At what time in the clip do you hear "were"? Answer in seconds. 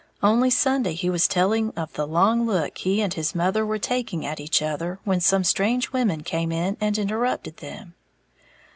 3.63-3.77